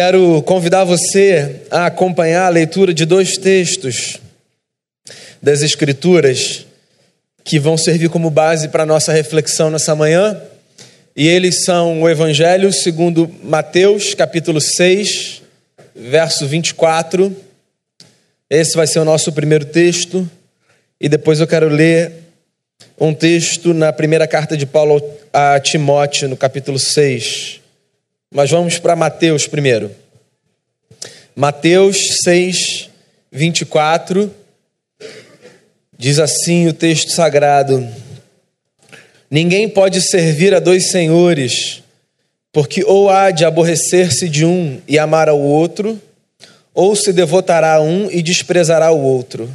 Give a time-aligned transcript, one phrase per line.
[0.00, 4.18] Quero convidar você a acompanhar a leitura de dois textos
[5.42, 6.64] das Escrituras
[7.42, 10.40] que vão servir como base para a nossa reflexão nessa manhã.
[11.16, 15.42] E eles são o Evangelho segundo Mateus, capítulo 6,
[15.96, 17.36] verso 24.
[18.48, 20.30] Esse vai ser o nosso primeiro texto.
[21.00, 22.12] E depois eu quero ler
[23.00, 25.02] um texto na primeira carta de Paulo
[25.32, 27.62] a Timóteo, no capítulo 6.
[28.30, 29.90] Mas vamos para Mateus primeiro.
[31.34, 32.90] Mateus 6,
[33.32, 34.30] 24.
[35.96, 37.88] Diz assim o texto sagrado:
[39.30, 41.82] Ninguém pode servir a dois senhores,
[42.52, 46.00] porque ou há de aborrecer-se de um e amar ao outro,
[46.74, 49.50] ou se devotará a um e desprezará o outro.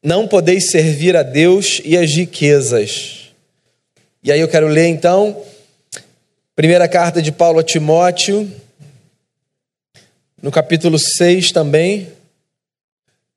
[0.00, 3.32] Não podeis servir a Deus e as riquezas.
[4.22, 5.36] E aí eu quero ler então,
[6.58, 8.52] primeira carta de Paulo a Timóteo,
[10.42, 12.12] no capítulo 6 também,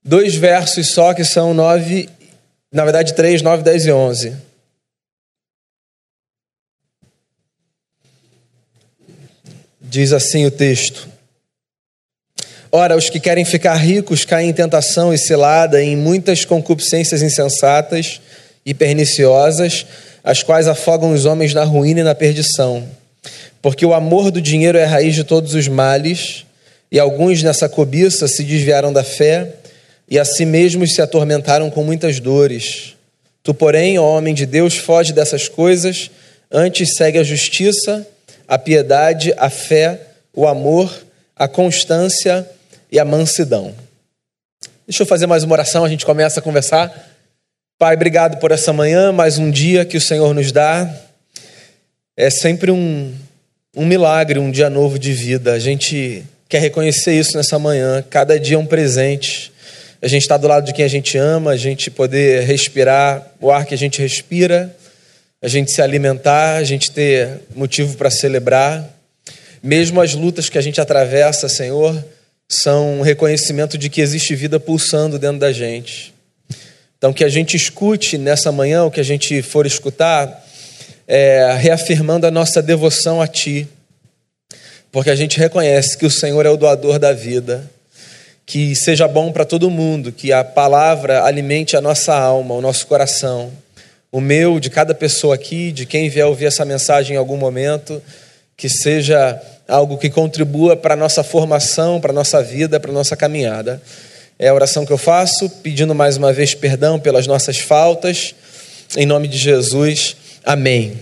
[0.04, 2.10] dois versos só que são nove,
[2.72, 4.36] na verdade três, nove, dez e onze.
[9.80, 11.08] Diz assim o texto:
[12.72, 18.20] Ora, os que querem ficar ricos caem em tentação e cilada em muitas concupiscências insensatas
[18.66, 19.86] e perniciosas,
[20.24, 23.00] as quais afogam os homens na ruína e na perdição.
[23.62, 26.46] Porque o amor do dinheiro é a raiz de todos os males,
[26.92, 29.56] e alguns nessa cobiça se desviaram da fé
[30.10, 32.98] e a si mesmos se atormentaram com muitas dores.
[33.42, 36.12] Tu, porém, ó homem de Deus, foge dessas coisas,
[36.52, 38.06] antes segue a justiça,
[38.46, 40.02] a piedade, a fé,
[40.34, 42.46] o amor, a constância
[42.92, 43.74] e a mansidão.
[44.86, 47.10] Deixa eu fazer mais uma oração, a gente começa a conversar.
[47.80, 50.94] Pai, obrigado por essa manhã, mais um dia que o Senhor nos dá.
[52.18, 53.16] É sempre um,
[53.76, 55.54] um milagre, um dia novo de vida.
[55.54, 58.04] A gente quer reconhecer isso nessa manhã.
[58.10, 59.52] Cada dia é um presente.
[60.02, 63.50] A gente está do lado de quem a gente ama, a gente poder respirar o
[63.50, 64.76] ar que a gente respira,
[65.42, 68.90] a gente se alimentar, a gente ter motivo para celebrar.
[69.64, 72.04] Mesmo as lutas que a gente atravessa, Senhor,
[72.50, 76.14] são um reconhecimento de que existe vida pulsando dentro da gente.
[76.98, 80.46] Então, que a gente escute nessa manhã, o que a gente for escutar,
[81.14, 83.68] é, reafirmando a nossa devoção a Ti,
[84.94, 87.70] porque a gente reconhece que o Senhor é o doador da vida.
[88.46, 92.88] Que seja bom para todo mundo, que a palavra alimente a nossa alma, o nosso
[92.88, 93.52] coração,
[94.10, 98.02] o meu, de cada pessoa aqui, de quem vier ouvir essa mensagem em algum momento,
[98.56, 102.94] que seja algo que contribua para a nossa formação, para a nossa vida, para a
[102.94, 103.82] nossa caminhada.
[104.40, 108.34] É a oração que eu faço, pedindo mais uma vez perdão pelas nossas faltas,
[108.96, 111.00] em nome de Jesus, amém.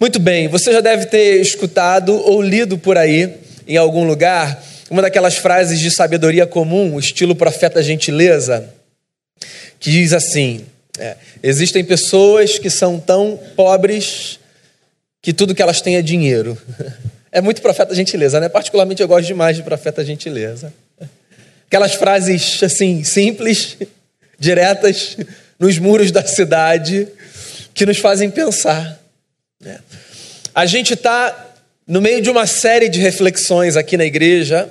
[0.00, 3.34] Muito bem, você já deve ter escutado ou lido por aí,
[3.66, 8.72] em algum lugar, uma daquelas frases de sabedoria comum, estilo profeta gentileza,
[9.80, 10.64] que diz assim:
[10.98, 14.38] é, existem pessoas que são tão pobres
[15.20, 16.56] que tudo que elas têm é dinheiro.
[17.30, 18.48] É muito profeta gentileza, né?
[18.48, 20.72] Particularmente eu gosto demais de profeta gentileza.
[21.66, 23.76] Aquelas frases assim, simples,
[24.40, 25.18] diretas,
[25.58, 27.06] nos muros da cidade,
[27.78, 28.98] que nos fazem pensar.
[29.60, 29.78] Né?
[30.52, 31.54] A gente está
[31.86, 34.68] no meio de uma série de reflexões aqui na igreja,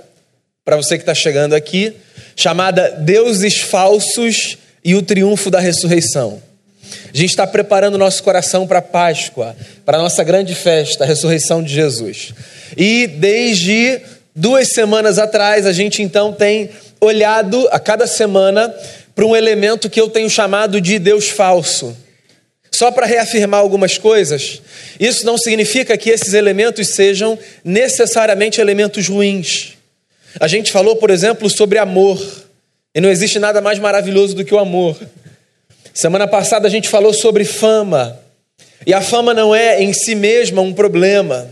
[0.66, 1.94] para você que está chegando aqui,
[2.36, 6.44] chamada Deuses Falsos e o Triunfo da Ressurreição.
[7.14, 11.08] A gente está preparando nosso coração para a Páscoa, para a nossa grande festa, a
[11.08, 12.34] ressurreição de Jesus.
[12.76, 14.02] E desde
[14.36, 16.70] duas semanas atrás, a gente então tem
[17.00, 18.74] olhado a cada semana
[19.16, 21.96] para um elemento que eu tenho chamado de Deus falso.
[22.78, 24.62] Só para reafirmar algumas coisas,
[25.00, 29.74] isso não significa que esses elementos sejam necessariamente elementos ruins.
[30.40, 32.24] A gente falou, por exemplo, sobre amor,
[32.94, 34.96] e não existe nada mais maravilhoso do que o amor.
[35.92, 38.20] Semana passada a gente falou sobre fama,
[38.86, 41.50] e a fama não é em si mesma um problema.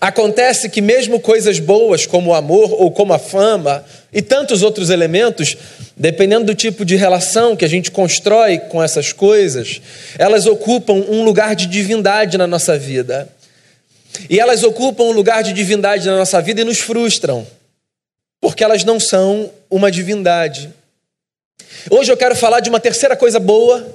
[0.00, 4.90] Acontece que, mesmo coisas boas como o amor ou como a fama e tantos outros
[4.90, 5.56] elementos,
[5.96, 9.80] dependendo do tipo de relação que a gente constrói com essas coisas,
[10.18, 13.28] elas ocupam um lugar de divindade na nossa vida.
[14.28, 17.46] E elas ocupam um lugar de divindade na nossa vida e nos frustram,
[18.40, 20.68] porque elas não são uma divindade.
[21.90, 23.86] Hoje eu quero falar de uma terceira coisa boa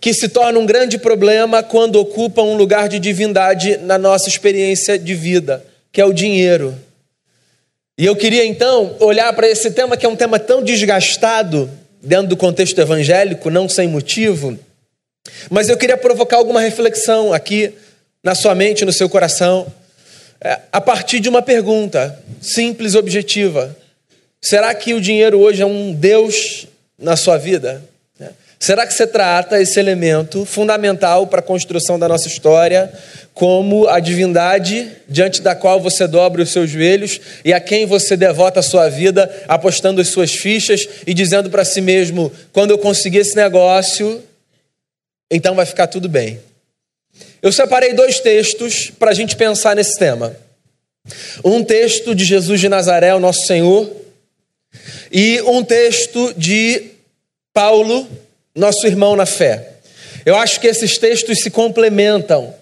[0.00, 4.98] que se torna um grande problema quando ocupa um lugar de divindade na nossa experiência
[4.98, 6.74] de vida, que é o dinheiro.
[7.98, 11.70] E eu queria então olhar para esse tema que é um tema tão desgastado
[12.02, 14.58] dentro do contexto evangélico, não sem motivo,
[15.50, 17.74] mas eu queria provocar alguma reflexão aqui
[18.24, 19.70] na sua mente, no seu coração,
[20.40, 23.76] é, a partir de uma pergunta: simples objetiva.
[24.40, 26.66] Será que o dinheiro hoje é um Deus
[26.98, 27.82] na sua vida?
[28.62, 32.92] Será que você trata esse elemento fundamental para a construção da nossa história
[33.32, 38.18] como a divindade diante da qual você dobra os seus joelhos e a quem você
[38.18, 42.76] devota a sua vida, apostando as suas fichas e dizendo para si mesmo: quando eu
[42.76, 44.22] conseguir esse negócio,
[45.30, 46.38] então vai ficar tudo bem?
[47.40, 50.36] Eu separei dois textos para a gente pensar nesse tema.
[51.42, 53.90] Um texto de Jesus de Nazaré, o nosso Senhor,
[55.10, 56.90] e um texto de
[57.54, 58.06] Paulo,
[58.60, 59.68] nosso irmão na fé.
[60.24, 62.54] Eu acho que esses textos se complementam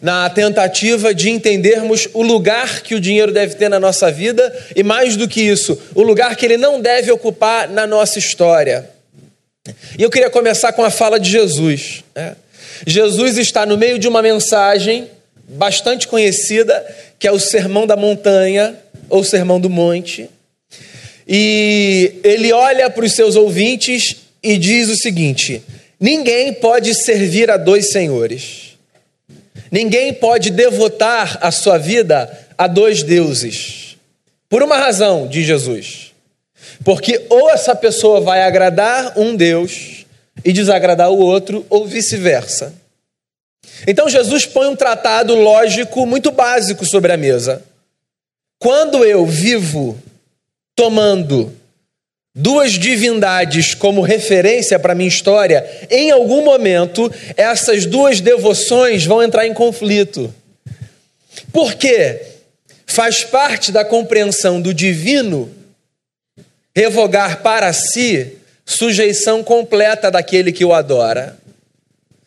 [0.00, 4.82] na tentativa de entendermos o lugar que o dinheiro deve ter na nossa vida e,
[4.82, 8.88] mais do que isso, o lugar que ele não deve ocupar na nossa história.
[9.98, 12.04] E eu queria começar com a fala de Jesus.
[12.14, 12.36] Né?
[12.86, 15.08] Jesus está no meio de uma mensagem
[15.48, 16.84] bastante conhecida,
[17.18, 18.76] que é o Sermão da Montanha,
[19.08, 20.28] ou Sermão do Monte.
[21.26, 25.62] E ele olha para os seus ouvintes e diz o seguinte:
[25.98, 28.74] ninguém pode servir a dois senhores.
[29.72, 33.96] Ninguém pode devotar a sua vida a dois deuses.
[34.48, 36.12] Por uma razão, diz Jesus.
[36.84, 40.06] Porque ou essa pessoa vai agradar um Deus
[40.44, 42.74] e desagradar o outro, ou vice-versa.
[43.86, 47.62] Então Jesus põe um tratado lógico muito básico sobre a mesa.
[48.58, 49.98] Quando eu vivo
[50.76, 51.52] tomando
[52.34, 59.22] duas divindades como referência para a minha história, em algum momento essas duas devoções vão
[59.22, 60.34] entrar em conflito.
[61.52, 62.20] Por quê?
[62.86, 65.50] Faz parte da compreensão do divino
[66.74, 71.38] revogar para si sujeição completa daquele que o adora.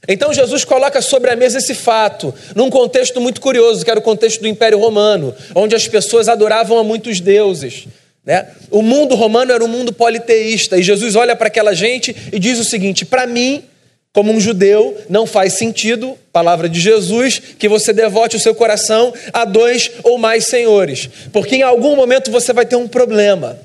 [0.07, 4.03] Então Jesus coloca sobre a mesa esse fato, num contexto muito curioso, que era o
[4.03, 7.87] contexto do Império Romano, onde as pessoas adoravam a muitos deuses.
[8.27, 8.45] Né?
[8.69, 12.59] O mundo romano era um mundo politeísta, e Jesus olha para aquela gente e diz
[12.59, 13.63] o seguinte: para mim,
[14.11, 19.13] como um judeu, não faz sentido, palavra de Jesus, que você devote o seu coração
[19.31, 23.57] a dois ou mais senhores, porque em algum momento você vai ter um problema.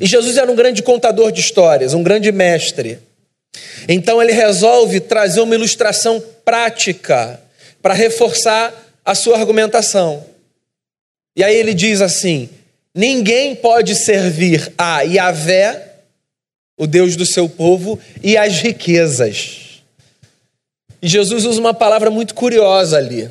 [0.00, 3.00] E Jesus era um grande contador de histórias, um grande mestre.
[3.88, 7.40] Então ele resolve trazer uma ilustração prática
[7.82, 8.72] para reforçar
[9.04, 10.24] a sua argumentação.
[11.36, 12.48] E aí ele diz assim:
[12.94, 15.94] Ninguém pode servir a Yahvé,
[16.78, 19.82] o Deus do seu povo, e as riquezas.
[21.02, 23.28] E Jesus usa uma palavra muito curiosa ali.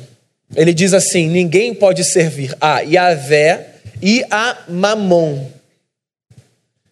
[0.54, 3.68] Ele diz assim: ninguém pode servir a Yahvé
[4.02, 5.46] e a Mamon.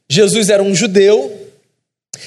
[0.08, 1.50] Jesus era um judeu,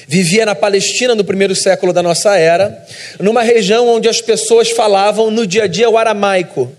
[0.08, 2.86] vivia na Palestina no primeiro século da nossa era,
[3.20, 6.72] numa região onde as pessoas falavam no dia a dia o aramaico.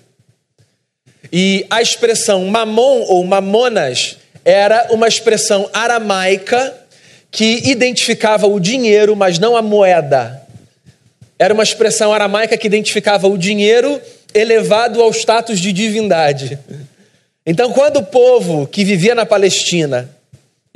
[1.32, 6.74] E a expressão mamon ou mamonas era uma expressão aramaica
[7.30, 10.42] que identificava o dinheiro, mas não a moeda.
[11.38, 14.00] Era uma expressão aramaica que identificava o dinheiro
[14.32, 16.58] elevado ao status de divindade.
[17.44, 20.15] Então, quando o povo que vivia na Palestina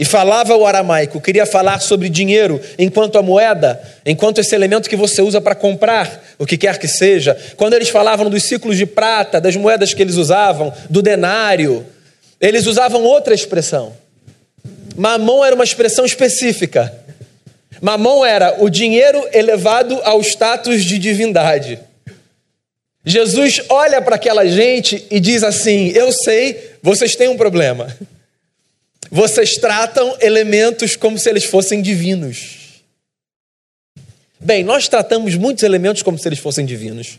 [0.00, 4.96] e falava o aramaico, queria falar sobre dinheiro enquanto a moeda, enquanto esse elemento que
[4.96, 7.36] você usa para comprar o que quer que seja.
[7.54, 11.84] Quando eles falavam dos ciclos de prata, das moedas que eles usavam, do denário,
[12.40, 13.92] eles usavam outra expressão.
[14.96, 16.90] Mamon era uma expressão específica.
[17.82, 21.78] Mamon era o dinheiro elevado ao status de divindade.
[23.04, 27.94] Jesus olha para aquela gente e diz assim: Eu sei, vocês têm um problema.
[29.10, 32.82] Vocês tratam elementos como se eles fossem divinos.
[34.38, 37.18] Bem, nós tratamos muitos elementos como se eles fossem divinos.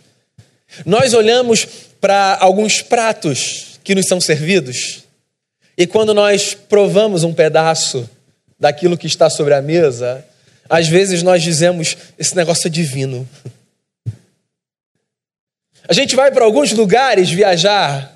[0.85, 1.67] Nós olhamos
[1.99, 5.03] para alguns pratos que nos são servidos
[5.77, 8.09] e quando nós provamos um pedaço
[8.59, 10.25] daquilo que está sobre a mesa,
[10.69, 13.27] às vezes nós dizemos: esse negócio é divino.
[15.87, 18.10] A gente vai para alguns lugares viajar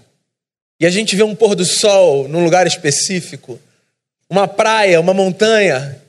[0.79, 3.59] e a gente vê um pôr do sol num lugar específico,
[4.29, 6.01] uma praia, uma montanha,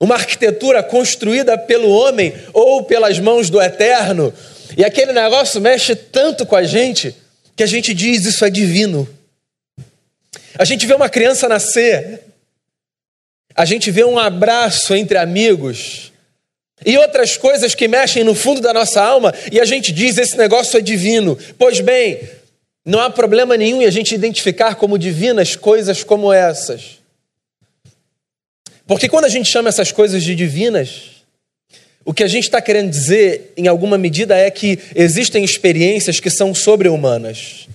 [0.00, 4.32] uma arquitetura construída pelo homem ou pelas mãos do eterno,
[4.76, 7.14] e aquele negócio mexe tanto com a gente
[7.56, 9.08] que a gente diz isso é divino.
[10.58, 12.20] A gente vê uma criança nascer,
[13.54, 16.12] a gente vê um abraço entre amigos
[16.84, 20.36] e outras coisas que mexem no fundo da nossa alma e a gente diz esse
[20.36, 21.38] negócio é divino.
[21.56, 22.20] Pois bem,
[22.84, 26.98] não há problema nenhum em a gente identificar como divinas coisas como essas.
[28.86, 31.14] Porque quando a gente chama essas coisas de divinas,
[32.04, 36.28] o que a gente está querendo dizer, em alguma medida, é que existem experiências que
[36.28, 37.66] são sobre-humanas.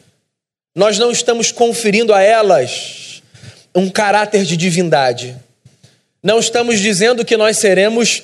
[0.75, 3.23] nós não estamos conferindo a elas
[3.73, 5.35] um caráter de divindade.
[6.21, 8.21] Não estamos dizendo que nós seremos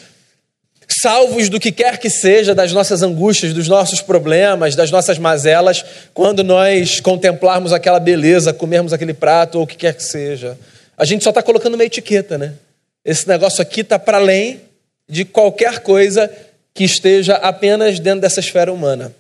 [0.88, 5.84] salvos do que quer que seja, das nossas angústias, dos nossos problemas, das nossas mazelas,
[6.14, 10.58] quando nós contemplarmos aquela beleza, comermos aquele prato ou o que quer que seja.
[10.98, 12.54] A gente só está colocando uma etiqueta, né?
[13.04, 14.62] Esse negócio aqui está para além
[15.08, 16.32] de qualquer coisa
[16.74, 19.14] que esteja apenas dentro dessa esfera humana.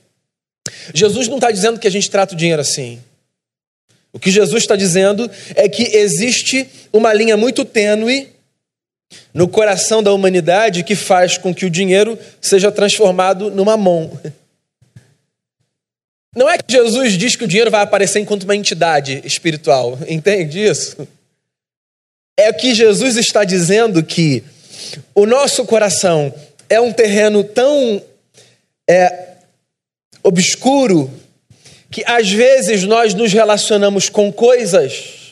[0.94, 3.00] Jesus não está dizendo que a gente trata o dinheiro assim.
[4.12, 8.30] O que Jesus está dizendo é que existe uma linha muito tênue
[9.34, 14.12] no coração da humanidade que faz com que o dinheiro seja transformado numa mão.
[16.36, 20.64] Não é que Jesus diz que o dinheiro vai aparecer enquanto uma entidade espiritual, entende
[20.64, 21.08] isso?
[22.38, 24.44] É que Jesus está dizendo que
[25.14, 26.34] o nosso coração
[26.70, 28.02] é um terreno tão
[28.90, 29.30] é,
[30.22, 31.10] obscuro
[31.90, 35.25] que às vezes nós nos relacionamos com coisas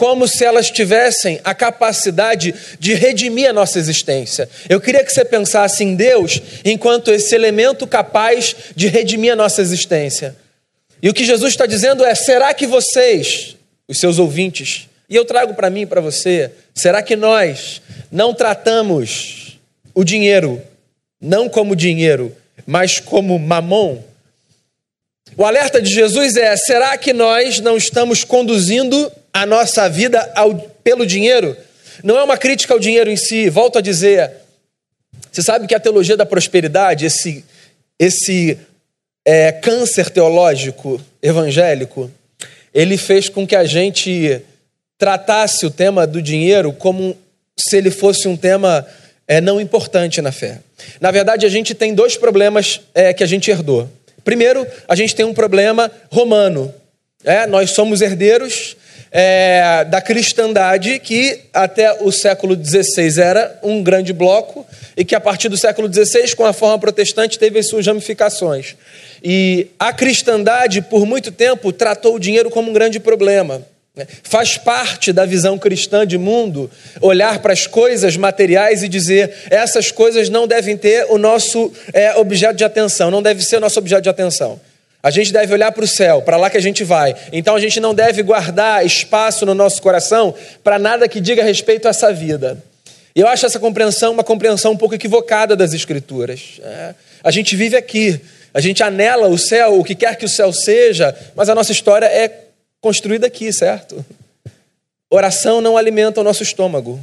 [0.00, 4.48] como se elas tivessem a capacidade de redimir a nossa existência.
[4.66, 9.60] Eu queria que você pensasse em Deus enquanto esse elemento capaz de redimir a nossa
[9.60, 10.34] existência.
[11.02, 15.26] E o que Jesus está dizendo é: será que vocês, os seus ouvintes, e eu
[15.26, 19.58] trago para mim e para você, será que nós não tratamos
[19.94, 20.62] o dinheiro
[21.20, 22.34] não como dinheiro,
[22.66, 23.98] mas como mamon?
[25.36, 30.54] O alerta de Jesus é: será que nós não estamos conduzindo a nossa vida ao,
[30.54, 31.56] pelo dinheiro?
[32.02, 34.30] Não é uma crítica ao dinheiro em si, volto a dizer.
[35.30, 37.44] Você sabe que a teologia da prosperidade, esse,
[37.98, 38.58] esse
[39.24, 42.10] é, câncer teológico evangélico,
[42.74, 44.40] ele fez com que a gente
[44.98, 47.16] tratasse o tema do dinheiro como
[47.58, 48.86] se ele fosse um tema
[49.26, 50.58] é, não importante na fé.
[51.00, 53.88] Na verdade, a gente tem dois problemas é, que a gente herdou.
[54.24, 56.72] Primeiro, a gente tem um problema romano.
[57.24, 58.76] É, nós somos herdeiros
[59.12, 64.64] é, da cristandade que até o século XVI era um grande bloco
[64.96, 68.76] e que a partir do século XVI, com a forma protestante, teve as suas ramificações.
[69.22, 73.62] E a cristandade, por muito tempo, tratou o dinheiro como um grande problema.
[73.96, 74.06] Né?
[74.22, 79.90] Faz parte da visão cristã de mundo olhar para as coisas materiais e dizer essas
[79.90, 83.78] coisas não devem ter o nosso é, objeto de atenção, não deve ser o nosso
[83.78, 84.60] objeto de atenção.
[85.02, 87.16] A gente deve olhar para o céu, para lá que a gente vai.
[87.32, 91.86] Então a gente não deve guardar espaço no nosso coração para nada que diga respeito
[91.86, 92.62] a essa vida.
[93.14, 96.60] Eu acho essa compreensão uma compreensão um pouco equivocada das Escrituras.
[96.62, 98.20] É, a gente vive aqui,
[98.52, 101.72] a gente anela o céu, o que quer que o céu seja, mas a nossa
[101.72, 102.46] história é
[102.80, 104.04] construída aqui, certo?
[105.10, 107.00] Oração não alimenta o nosso estômago,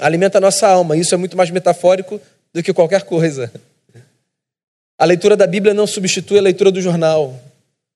[0.00, 0.96] alimenta a nossa alma.
[0.96, 2.20] Isso é muito mais metafórico
[2.52, 3.52] do que qualquer coisa.
[4.98, 7.38] A leitura da Bíblia não substitui a leitura do jornal,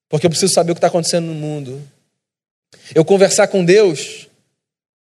[0.08, 1.80] porque eu preciso saber o que está acontecendo no mundo.
[2.94, 4.26] Eu conversar com Deus,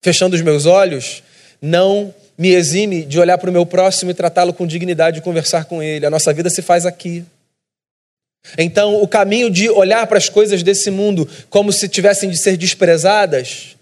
[0.03, 1.23] fechando os meus olhos,
[1.63, 5.67] não me exime de olhar para o meu próximo e tratá-lo com dignidade e conversar
[5.67, 6.05] com ele.
[6.05, 7.25] A nossa vida se faz aqui.
[8.59, 12.57] Então, o caminho de olhar para as coisas desse mundo como se tivessem de ser
[12.57, 13.74] desprezadas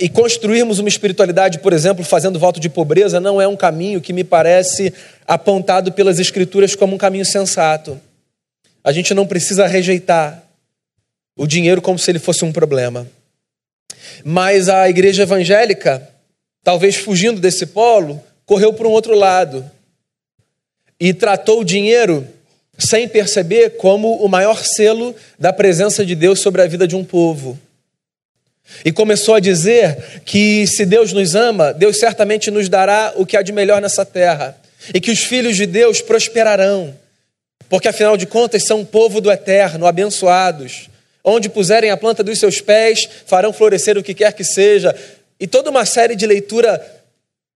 [0.00, 4.12] e construirmos uma espiritualidade, por exemplo, fazendo voto de pobreza, não é um caminho que
[4.12, 4.92] me parece
[5.26, 8.00] apontado pelas Escrituras como um caminho sensato.
[8.82, 10.42] A gente não precisa rejeitar
[11.36, 13.06] o dinheiro como se ele fosse um problema.
[14.24, 16.08] Mas a igreja evangélica,
[16.64, 19.68] talvez fugindo desse polo, correu para um outro lado
[20.98, 22.26] e tratou o dinheiro
[22.78, 27.04] sem perceber como o maior selo da presença de Deus sobre a vida de um
[27.04, 27.58] povo.
[28.84, 33.36] E começou a dizer que se Deus nos ama, Deus certamente nos dará o que
[33.36, 34.56] há de melhor nessa terra.
[34.94, 36.94] E que os filhos de Deus prosperarão.
[37.68, 40.88] Porque afinal de contas são um povo do eterno, abençoados.
[41.22, 44.94] Onde puserem a planta dos seus pés, farão florescer o que quer que seja.
[45.38, 46.80] E toda uma série de leitura,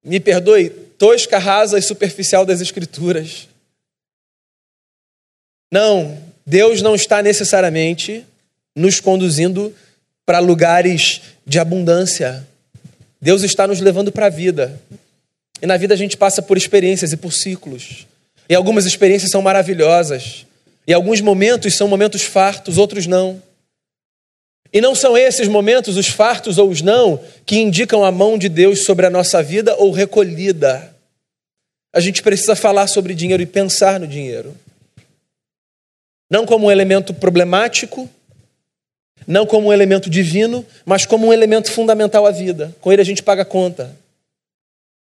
[0.04, 3.48] me perdoe, tosca, rasa e superficial das Escrituras.
[5.72, 8.26] Não, Deus não está necessariamente
[8.74, 9.74] nos conduzindo
[10.24, 12.46] para lugares de abundância.
[13.20, 14.80] Deus está nos levando para a vida.
[15.60, 18.06] E na vida a gente passa por experiências e por ciclos.
[18.48, 20.44] E algumas experiências são maravilhosas.
[20.86, 23.40] E alguns momentos são momentos fartos, outros não.
[24.72, 28.48] E não são esses momentos, os fartos ou os não, que indicam a mão de
[28.48, 30.92] Deus sobre a nossa vida ou recolhida.
[31.92, 34.56] A gente precisa falar sobre dinheiro e pensar no dinheiro.
[36.30, 38.08] Não como um elemento problemático,
[39.26, 42.74] não como um elemento divino, mas como um elemento fundamental à vida.
[42.80, 43.94] Com ele a gente paga conta.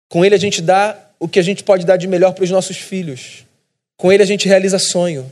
[0.10, 2.52] Com ele a gente dá o que a gente pode dar de melhor para os
[2.52, 3.46] nossos filhos.
[3.96, 5.32] Com ele a gente realiza sonho.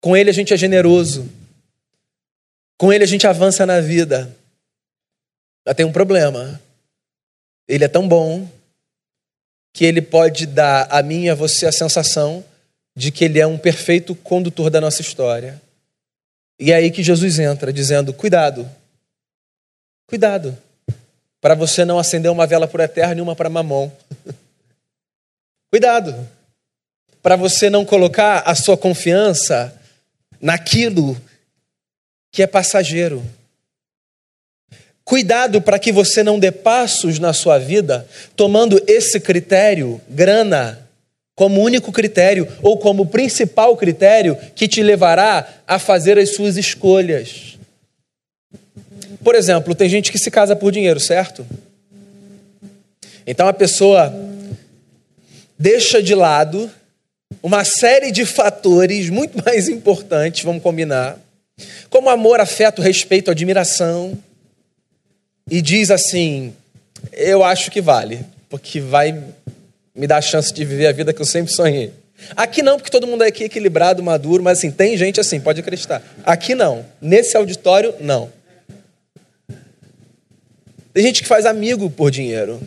[0.00, 1.28] Com ele a gente é generoso.
[2.78, 4.34] Com ele a gente avança na vida.
[5.64, 6.60] Mas tem um problema.
[7.68, 8.48] Ele é tão bom
[9.72, 12.44] que ele pode dar a mim e a você a sensação
[12.94, 15.61] de que ele é um perfeito condutor da nossa história.
[16.58, 18.68] E é aí que Jesus entra, dizendo: cuidado,
[20.06, 20.56] cuidado,
[21.40, 23.92] para você não acender uma vela por eterno e uma para mamão.
[25.70, 26.28] cuidado,
[27.22, 29.76] para você não colocar a sua confiança
[30.40, 31.20] naquilo
[32.30, 33.22] que é passageiro.
[35.04, 40.81] Cuidado para que você não dê passos na sua vida tomando esse critério, grana,
[41.34, 47.58] como único critério ou como principal critério que te levará a fazer as suas escolhas.
[49.24, 51.46] Por exemplo, tem gente que se casa por dinheiro, certo?
[53.26, 54.12] Então a pessoa
[55.58, 56.70] deixa de lado
[57.42, 61.18] uma série de fatores muito mais importantes, vamos combinar,
[61.88, 64.18] como amor, afeto, respeito, admiração,
[65.50, 66.54] e diz assim:
[67.12, 69.22] Eu acho que vale, porque vai
[69.94, 71.92] me dar a chance de viver a vida que eu sempre sonhei.
[72.36, 75.60] Aqui não, porque todo mundo é aqui equilibrado, maduro, mas assim, tem gente assim, pode
[75.60, 76.02] acreditar.
[76.24, 76.84] Aqui não.
[77.00, 78.30] Nesse auditório, não.
[80.92, 82.60] Tem gente que faz amigo por dinheiro.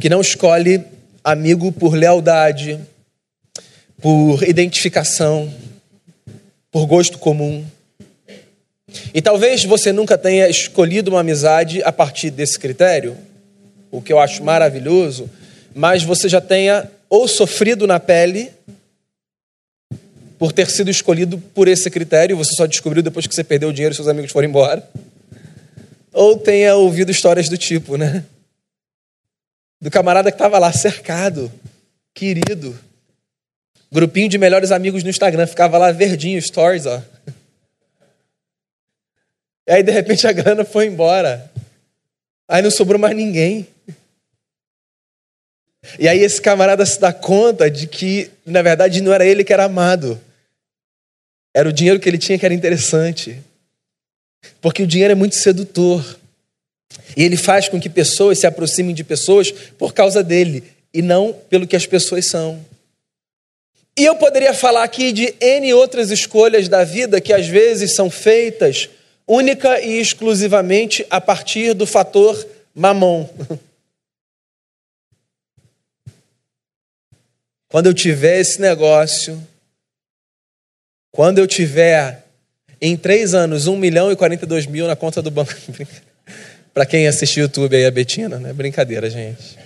[0.00, 0.84] Que não escolhe
[1.24, 2.78] amigo por lealdade,
[4.00, 5.52] por identificação,
[6.70, 7.64] por gosto comum.
[9.14, 13.16] E talvez você nunca tenha escolhido uma amizade a partir desse critério,
[13.92, 15.30] o que eu acho maravilhoso,
[15.74, 18.50] mas você já tenha ou sofrido na pele
[20.38, 23.72] por ter sido escolhido por esse critério, você só descobriu depois que você perdeu o
[23.72, 24.82] dinheiro e seus amigos foram embora,
[26.12, 28.24] ou tenha ouvido histórias do tipo, né?
[29.80, 31.52] Do camarada que estava lá cercado,
[32.14, 32.76] querido,
[33.92, 37.00] grupinho de melhores amigos no Instagram, ficava lá verdinho, stories, ó.
[39.66, 41.50] E aí, de repente, a grana foi embora.
[42.48, 43.68] Aí não sobrou mais ninguém.
[45.98, 49.52] E aí esse camarada se dá conta de que, na verdade, não era ele que
[49.52, 50.20] era amado.
[51.54, 53.38] Era o dinheiro que ele tinha que era interessante.
[54.60, 56.18] Porque o dinheiro é muito sedutor.
[57.16, 60.64] E ele faz com que pessoas se aproximem de pessoas por causa dele
[60.94, 62.64] e não pelo que as pessoas são.
[63.98, 68.10] E eu poderia falar aqui de N outras escolhas da vida que às vezes são
[68.10, 68.88] feitas
[69.26, 73.28] única e exclusivamente a partir do fator mamon.
[77.72, 79.44] Quando eu tiver esse negócio,
[81.10, 82.24] quando eu tiver
[82.80, 85.52] em três anos 1 milhão e 42 mil na conta do banco.
[86.72, 88.52] Para quem assistiu o YouTube aí, a Betina, né?
[88.52, 89.58] Brincadeira, gente.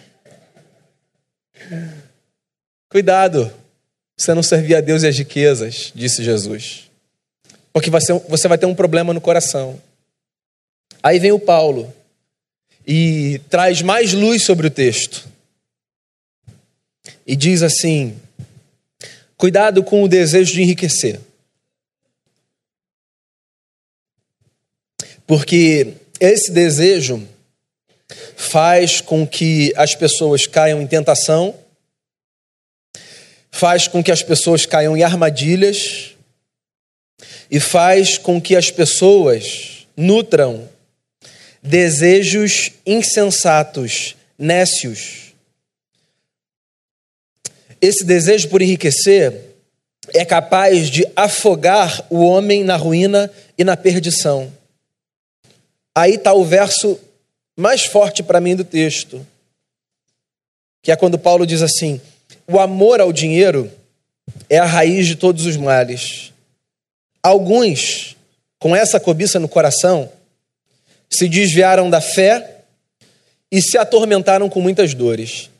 [2.88, 3.53] Cuidado,
[4.16, 6.87] você não servir a Deus e as riquezas, disse Jesus
[7.77, 9.79] porque você vai ter um problema no coração.
[11.03, 11.92] Aí vem o Paulo
[12.87, 15.29] e traz mais luz sobre o texto.
[17.27, 18.19] E diz assim:
[19.37, 21.21] cuidado com o desejo de enriquecer.
[25.27, 27.27] Porque esse desejo
[28.37, 31.59] faz com que as pessoas caiam em tentação,
[33.51, 36.15] faz com que as pessoas caiam em armadilhas,
[37.51, 40.69] e faz com que as pessoas nutram
[41.62, 45.26] desejos insensatos, nécios.
[47.81, 49.47] Esse desejo por enriquecer
[50.15, 54.53] é capaz de afogar o homem na ruína e na perdição.
[55.95, 56.99] Aí está o verso
[57.57, 59.27] mais forte para mim do texto,
[60.83, 62.01] que é quando Paulo diz assim:
[62.47, 63.71] o amor ao dinheiro
[64.49, 66.33] é a raiz de todos os males.
[67.23, 68.17] Alguns,
[68.59, 70.11] com essa cobiça no coração,
[71.11, 72.62] se desviaram da fé
[73.51, 75.51] e se atormentaram com muitas dores.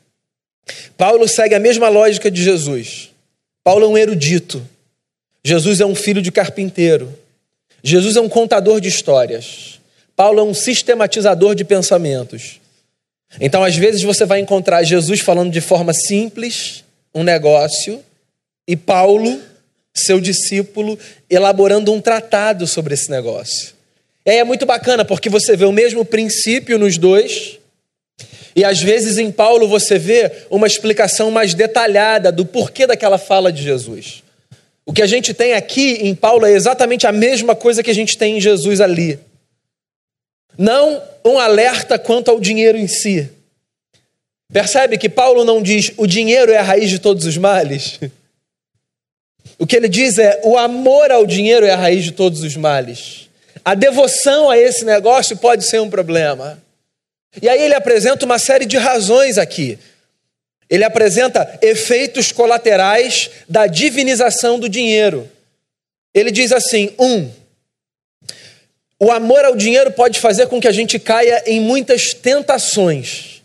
[0.97, 3.11] Paulo segue a mesma lógica de Jesus.
[3.63, 4.67] Paulo é um erudito.
[5.43, 7.13] Jesus é um filho de carpinteiro.
[7.83, 9.79] Jesus é um contador de histórias.
[10.15, 12.59] Paulo é um sistematizador de pensamentos.
[13.39, 18.03] Então, às vezes, você vai encontrar Jesus falando de forma simples um negócio
[18.67, 19.41] e Paulo
[19.99, 20.97] seu discípulo,
[21.29, 23.73] elaborando um tratado sobre esse negócio.
[24.25, 27.59] E aí é muito bacana, porque você vê o mesmo princípio nos dois,
[28.57, 33.51] e às vezes em Paulo você vê uma explicação mais detalhada do porquê daquela fala
[33.51, 34.23] de Jesus.
[34.83, 37.93] O que a gente tem aqui em Paulo é exatamente a mesma coisa que a
[37.93, 39.19] gente tem em Jesus ali.
[40.57, 43.29] Não um alerta quanto ao dinheiro em si.
[44.51, 47.99] Percebe que Paulo não diz o dinheiro é a raiz de todos os males?
[49.59, 52.55] O que ele diz é: o amor ao dinheiro é a raiz de todos os
[52.55, 53.29] males.
[53.63, 56.59] A devoção a esse negócio pode ser um problema.
[57.41, 59.77] E aí ele apresenta uma série de razões aqui.
[60.69, 65.29] Ele apresenta efeitos colaterais da divinização do dinheiro.
[66.13, 67.29] Ele diz assim: um,
[68.99, 73.41] o amor ao dinheiro pode fazer com que a gente caia em muitas tentações.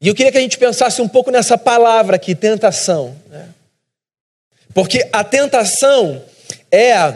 [0.00, 3.16] E eu queria que a gente pensasse um pouco nessa palavra aqui, tentação.
[3.28, 3.48] Né?
[4.72, 6.22] Porque a tentação
[6.70, 7.14] é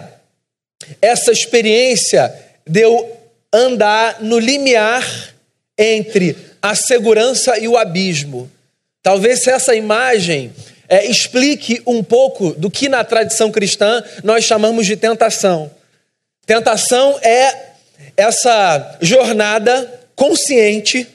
[1.01, 2.35] essa experiência
[2.67, 3.17] de eu
[3.53, 5.35] andar no limiar
[5.81, 8.51] entre a segurança e o abismo.
[9.03, 10.53] Talvez essa imagem
[10.87, 15.71] é, explique um pouco do que na tradição cristã nós chamamos de tentação.
[16.45, 17.71] Tentação é
[18.17, 21.09] essa jornada consciente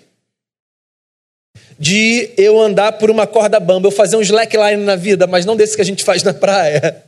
[1.77, 5.55] de eu andar por uma corda bamba, eu fazer um slackline na vida, mas não
[5.55, 7.03] desse que a gente faz na praia.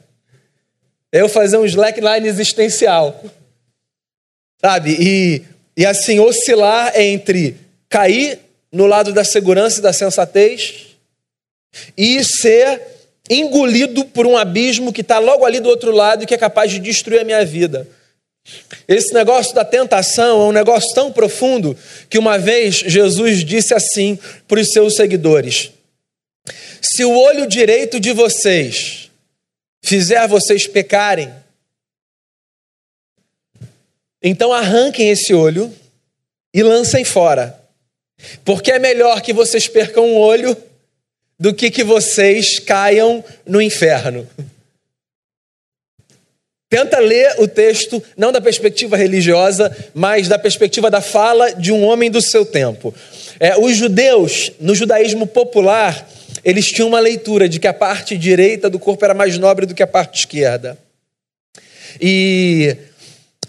[1.12, 3.24] Eu fazer um slackline existencial.
[4.62, 4.96] Sabe?
[5.00, 5.46] E,
[5.78, 7.56] e assim, oscilar entre
[7.88, 8.40] cair
[8.72, 10.88] no lado da segurança e da sensatez
[11.96, 12.82] e ser
[13.30, 16.72] engolido por um abismo que está logo ali do outro lado e que é capaz
[16.72, 17.88] de destruir a minha vida.
[18.88, 21.78] Esse negócio da tentação é um negócio tão profundo
[22.10, 25.72] que uma vez Jesus disse assim para os seus seguidores:
[26.82, 29.12] Se o olho direito de vocês
[29.84, 31.32] fizer vocês pecarem,
[34.28, 35.74] então arranquem esse olho
[36.54, 37.58] e lancem fora.
[38.44, 40.56] Porque é melhor que vocês percam um olho
[41.40, 44.28] do que que vocês caiam no inferno.
[46.70, 51.86] Tenta ler o texto não da perspectiva religiosa, mas da perspectiva da fala de um
[51.86, 52.94] homem do seu tempo.
[53.40, 56.10] É, os judeus, no judaísmo popular,
[56.44, 59.74] eles tinham uma leitura de que a parte direita do corpo era mais nobre do
[59.74, 60.78] que a parte esquerda.
[62.02, 62.76] E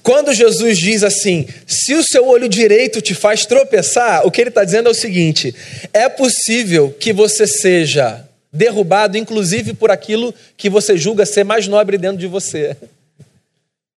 [0.09, 4.49] quando Jesus diz assim: se o seu olho direito te faz tropeçar, o que ele
[4.49, 5.55] está dizendo é o seguinte:
[5.92, 11.99] é possível que você seja derrubado, inclusive por aquilo que você julga ser mais nobre
[11.99, 12.75] dentro de você.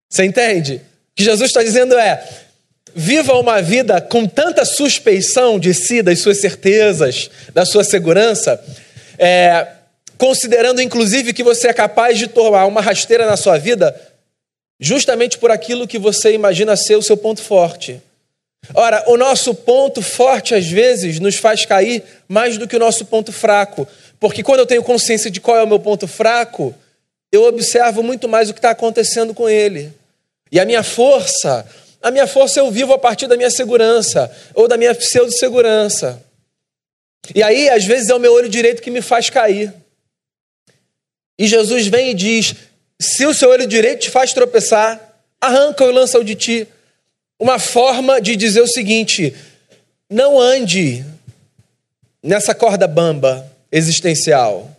[0.06, 0.74] Você entende?
[0.74, 0.80] O
[1.16, 2.22] que Jesus está dizendo é:
[2.94, 8.62] viva uma vida com tanta suspeição de si, das suas certezas, da sua segurança,
[9.18, 9.66] é,
[10.18, 13.98] considerando inclusive que você é capaz de tomar uma rasteira na sua vida
[14.82, 18.02] justamente por aquilo que você imagina ser o seu ponto forte.
[18.74, 23.04] Ora, o nosso ponto forte às vezes nos faz cair mais do que o nosso
[23.04, 23.86] ponto fraco,
[24.18, 26.74] porque quando eu tenho consciência de qual é o meu ponto fraco,
[27.30, 29.92] eu observo muito mais o que está acontecendo com ele.
[30.50, 31.64] E a minha força,
[32.02, 36.20] a minha força eu vivo a partir da minha segurança ou da minha pseudo-segurança.
[37.32, 39.72] E aí, às vezes, é o meu olho direito que me faz cair.
[41.38, 42.54] E Jesus vem e diz:
[43.02, 45.00] se o seu olho direito te faz tropeçar,
[45.40, 46.68] arranca-o e lança-o de ti.
[47.38, 49.34] Uma forma de dizer o seguinte:
[50.08, 51.04] não ande
[52.22, 54.70] nessa corda bamba existencial.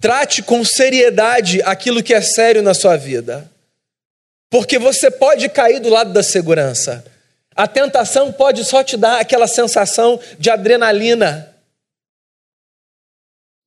[0.00, 3.50] Trate com seriedade aquilo que é sério na sua vida.
[4.48, 7.04] Porque você pode cair do lado da segurança.
[7.54, 11.52] A tentação pode só te dar aquela sensação de adrenalina.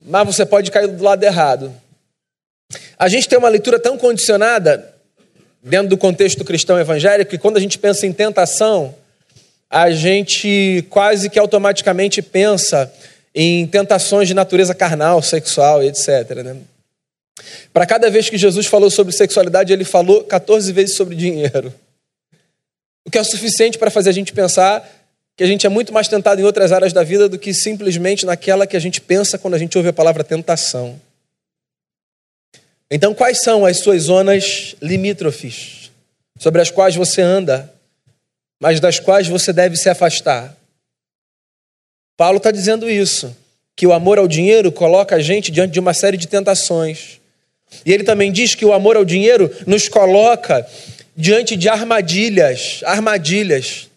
[0.01, 1.75] Mas você pode cair do lado errado.
[2.97, 4.93] A gente tem uma leitura tão condicionada
[5.63, 8.95] dentro do contexto cristão evangélico que quando a gente pensa em tentação,
[9.69, 12.91] a gente quase que automaticamente pensa
[13.33, 16.43] em tentações de natureza carnal, sexual, etc.
[16.43, 16.57] Né?
[17.71, 21.73] Para cada vez que Jesus falou sobre sexualidade, ele falou 14 vezes sobre dinheiro.
[23.05, 24.87] O que é o suficiente para fazer a gente pensar
[25.35, 28.25] que a gente é muito mais tentado em outras áreas da vida do que simplesmente
[28.25, 30.99] naquela que a gente pensa quando a gente ouve a palavra tentação.
[32.91, 35.91] Então, quais são as suas zonas limítrofes
[36.39, 37.71] sobre as quais você anda,
[38.59, 40.57] mas das quais você deve se afastar?
[42.17, 43.35] Paulo está dizendo isso,
[43.75, 47.19] que o amor ao dinheiro coloca a gente diante de uma série de tentações.
[47.85, 50.67] E ele também diz que o amor ao dinheiro nos coloca
[51.15, 53.87] diante de armadilhas, armadilhas.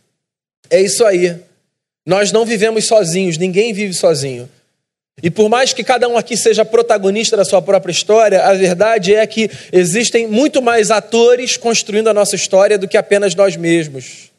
[0.71, 1.37] É isso aí.
[2.05, 4.49] Nós não vivemos sozinhos, ninguém vive sozinho.
[5.21, 9.15] E por mais que cada um aqui seja protagonista da sua própria história, a verdade
[9.15, 14.31] é que existem muito mais atores construindo a nossa história do que apenas nós mesmos.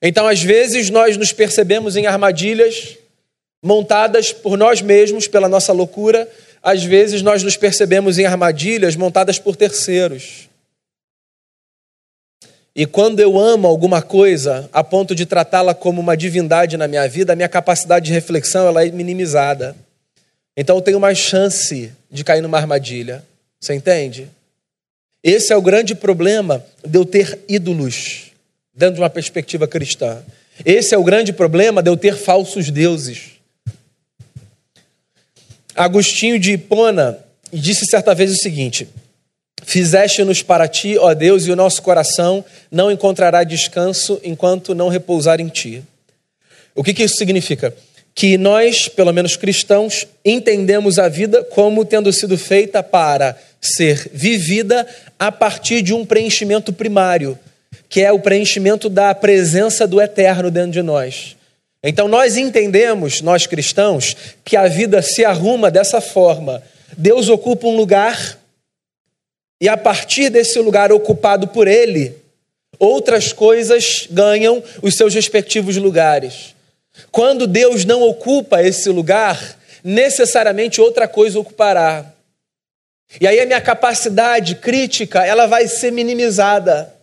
[0.00, 2.96] Então, às vezes, nós nos percebemos em armadilhas
[3.62, 6.28] montadas por nós mesmos, pela nossa loucura.
[6.62, 10.47] Às vezes, nós nos percebemos em armadilhas montadas por terceiros.
[12.78, 17.08] E quando eu amo alguma coisa a ponto de tratá-la como uma divindade na minha
[17.08, 19.74] vida, a minha capacidade de reflexão ela é minimizada.
[20.56, 23.24] Então eu tenho mais chance de cair numa armadilha.
[23.58, 24.30] Você entende?
[25.24, 28.30] Esse é o grande problema de eu ter ídolos
[28.72, 30.22] dentro de uma perspectiva cristã.
[30.64, 33.32] Esse é o grande problema de eu ter falsos deuses.
[35.74, 37.18] Agostinho de Hipona
[37.52, 38.88] disse certa vez o seguinte:
[39.68, 45.42] Fizeste-nos para ti, ó Deus, e o nosso coração não encontrará descanso enquanto não repousar
[45.42, 45.82] em ti.
[46.74, 47.74] O que, que isso significa?
[48.14, 54.86] Que nós, pelo menos cristãos, entendemos a vida como tendo sido feita para ser vivida
[55.18, 57.38] a partir de um preenchimento primário,
[57.90, 61.36] que é o preenchimento da presença do eterno dentro de nós.
[61.84, 66.62] Então nós entendemos, nós cristãos, que a vida se arruma dessa forma.
[66.96, 68.37] Deus ocupa um lugar
[69.60, 72.14] e a partir desse lugar ocupado por ele,
[72.78, 76.54] outras coisas ganham os seus respectivos lugares.
[77.10, 82.04] Quando Deus não ocupa esse lugar, necessariamente outra coisa ocupará.
[83.20, 86.94] E aí a minha capacidade crítica, ela vai ser minimizada.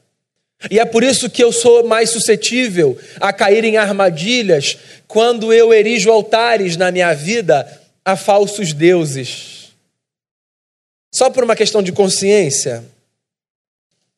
[0.70, 5.74] E é por isso que eu sou mais suscetível a cair em armadilhas quando eu
[5.74, 7.68] erijo altares na minha vida
[8.04, 9.55] a falsos deuses.
[11.16, 12.84] Só por uma questão de consciência.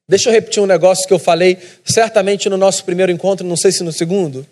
[0.10, 1.56] Deixa eu repetir um negócio que eu falei
[1.86, 4.48] certamente no nosso primeiro encontro, não sei se no segundo.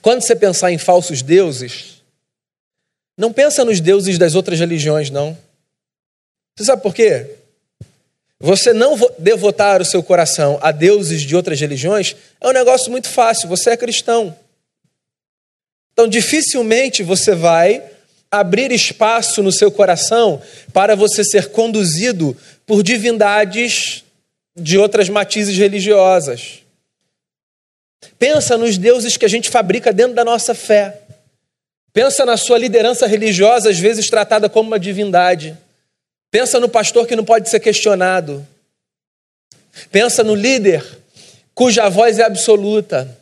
[0.00, 2.00] Quando você pensar em falsos deuses,
[3.18, 5.36] não pensa nos deuses das outras religiões, não.
[6.56, 7.28] Você sabe por quê?
[8.38, 13.08] Você não devotar o seu coração a deuses de outras religiões é um negócio muito
[13.08, 14.38] fácil, você é cristão.
[15.92, 17.82] Então, dificilmente você vai
[18.38, 24.04] abrir espaço no seu coração para você ser conduzido por divindades
[24.56, 26.62] de outras matizes religiosas.
[28.18, 31.00] Pensa nos deuses que a gente fabrica dentro da nossa fé.
[31.92, 35.56] Pensa na sua liderança religiosa, às vezes tratada como uma divindade.
[36.30, 38.46] Pensa no pastor que não pode ser questionado.
[39.90, 40.84] Pensa no líder
[41.54, 43.15] cuja voz é absoluta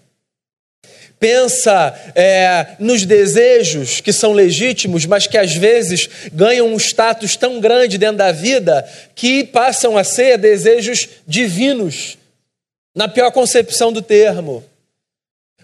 [1.24, 7.60] pensa é, nos desejos que são legítimos, mas que às vezes ganham um status tão
[7.60, 12.18] grande dentro da vida que passam a ser desejos divinos,
[12.94, 14.62] na pior concepção do termo.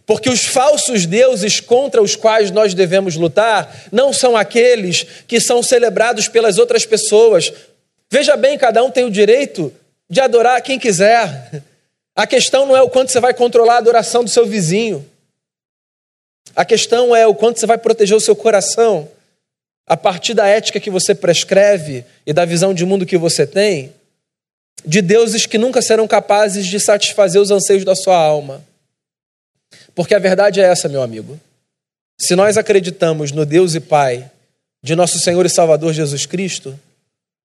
[0.07, 5.63] Porque os falsos deuses contra os quais nós devemos lutar não são aqueles que são
[5.63, 7.53] celebrados pelas outras pessoas.
[8.11, 9.71] Veja bem, cada um tem o direito
[10.09, 11.63] de adorar quem quiser.
[12.17, 15.10] A questão não é o quanto você vai controlar a adoração do seu vizinho.
[16.55, 19.09] A questão é o quanto você vai proteger o seu coração
[19.87, 23.93] a partir da ética que você prescreve e da visão de mundo que você tem,
[24.87, 28.65] de deuses que nunca serão capazes de satisfazer os anseios da sua alma.
[29.95, 31.39] Porque a verdade é essa, meu amigo.
[32.19, 34.31] Se nós acreditamos no Deus e Pai
[34.83, 36.79] de nosso Senhor e Salvador Jesus Cristo,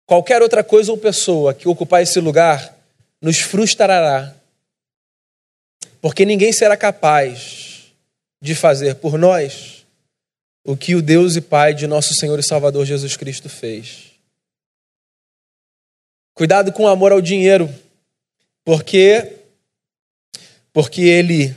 [0.06, 2.74] qualquer outra coisa ou pessoa que ocupar esse lugar
[3.20, 4.32] nos frustrará.
[6.00, 7.67] Porque ninguém será capaz
[8.40, 9.84] de fazer por nós
[10.64, 14.12] o que o Deus e Pai de nosso Senhor e Salvador Jesus Cristo fez.
[16.34, 17.72] Cuidado com o amor ao dinheiro,
[18.64, 19.32] porque
[20.72, 21.56] porque ele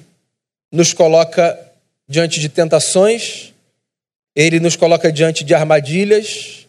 [0.71, 1.59] nos coloca
[2.07, 3.53] diante de tentações,
[4.35, 6.65] ele nos coloca diante de armadilhas,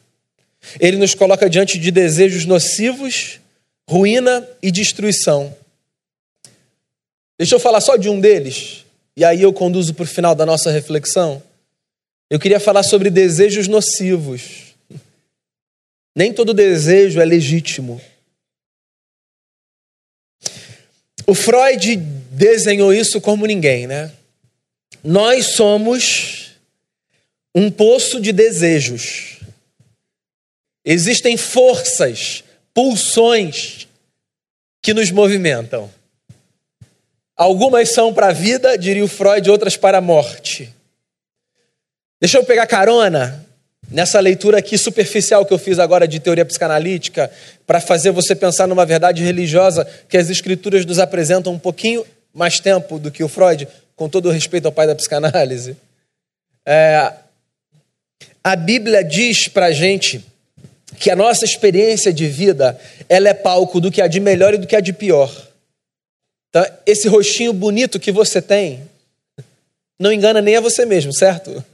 [0.78, 3.40] ele nos coloca diante de desejos nocivos,
[3.88, 5.56] ruína e destruição.
[7.38, 8.81] Deixa eu falar só de um deles,
[9.16, 11.42] e aí eu conduzo para o final da nossa reflexão.
[12.30, 14.74] Eu queria falar sobre desejos nocivos.
[16.14, 18.00] Nem todo desejo é legítimo.
[21.26, 24.12] O Freud desenhou isso como ninguém, né?
[25.04, 26.52] Nós somos
[27.54, 29.40] um poço de desejos.
[30.84, 32.42] Existem forças,
[32.74, 33.86] pulsões
[34.82, 35.90] que nos movimentam.
[37.42, 40.72] Algumas são para a vida, diria o Freud, outras para a morte.
[42.20, 43.44] Deixa eu pegar carona
[43.90, 47.28] nessa leitura aqui superficial que eu fiz agora de teoria psicanalítica,
[47.66, 52.60] para fazer você pensar numa verdade religiosa que as escrituras nos apresentam um pouquinho mais
[52.60, 55.76] tempo do que o Freud, com todo o respeito ao pai da psicanálise.
[56.64, 57.12] É,
[58.44, 60.24] a Bíblia diz para a gente
[60.96, 62.78] que a nossa experiência de vida
[63.08, 65.51] ela é palco do que há de melhor e do que há de pior.
[66.52, 68.82] Então, esse rostinho bonito que você tem
[69.98, 71.64] não engana nem a você mesmo, certo?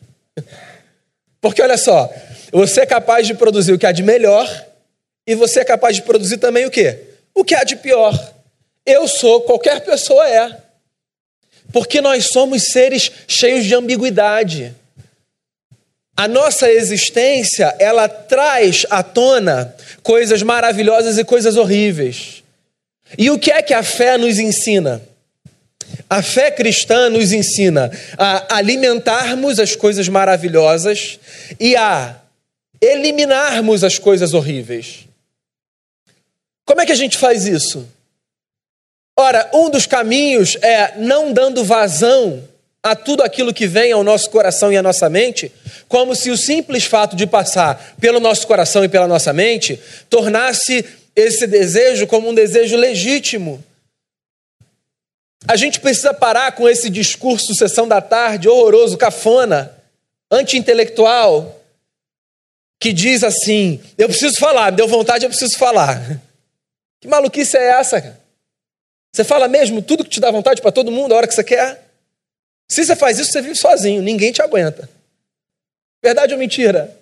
[1.40, 2.08] Porque olha só,
[2.52, 4.48] você é capaz de produzir o que há de melhor
[5.26, 6.96] e você é capaz de produzir também o quê?
[7.34, 8.34] O que há de pior.
[8.86, 10.56] Eu sou, qualquer pessoa é.
[11.72, 14.72] Porque nós somos seres cheios de ambiguidade.
[16.16, 22.44] a nossa existência, ela traz à tona coisas maravilhosas e coisas horríveis.
[23.16, 25.00] E o que é que a fé nos ensina?
[26.10, 31.18] A fé cristã nos ensina a alimentarmos as coisas maravilhosas
[31.58, 32.16] e a
[32.80, 35.06] eliminarmos as coisas horríveis.
[36.64, 37.88] Como é que a gente faz isso?
[39.18, 42.44] Ora, um dos caminhos é não dando vazão
[42.82, 45.50] a tudo aquilo que vem ao nosso coração e à nossa mente,
[45.88, 50.84] como se o simples fato de passar pelo nosso coração e pela nossa mente tornasse
[51.20, 53.62] esse desejo como um desejo legítimo.
[55.46, 59.76] A gente precisa parar com esse discurso sessão da tarde horroroso, cafona,
[60.30, 61.60] anti-intelectual,
[62.80, 66.20] que diz assim: eu preciso falar, deu vontade, eu preciso falar.
[67.00, 68.20] Que maluquice é essa?
[69.12, 71.44] Você fala mesmo tudo que te dá vontade para todo mundo, a hora que você
[71.44, 71.84] quer?
[72.68, 74.88] Se você faz isso, você vive sozinho, ninguém te aguenta.
[76.02, 76.96] Verdade ou mentira?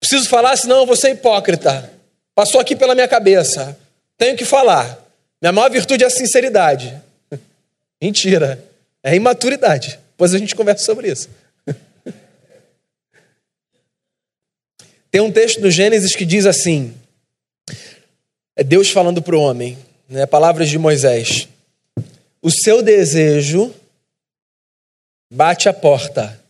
[0.00, 1.93] Preciso falar, senão eu vou ser hipócrita.
[2.34, 3.78] Passou aqui pela minha cabeça.
[4.18, 4.98] Tenho que falar.
[5.40, 7.00] Minha maior virtude é a sinceridade.
[8.02, 8.62] Mentira.
[9.02, 10.00] É imaturidade.
[10.10, 11.28] Depois a gente conversa sobre isso.
[15.10, 16.94] Tem um texto do Gênesis que diz assim:
[18.56, 19.76] é Deus falando para o homem,
[20.08, 21.48] né, palavras de Moisés.
[22.40, 23.74] O seu desejo
[25.32, 26.40] bate a porta,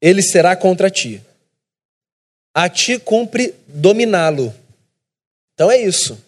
[0.00, 1.22] ele será contra ti.
[2.54, 4.54] A ti cumpre dominá-lo.
[5.56, 6.22] Então é isso.